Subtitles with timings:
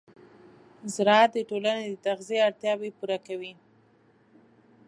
[0.93, 3.53] زراعت د ټولنې د تغذیې اړتیاوې پوره کوي.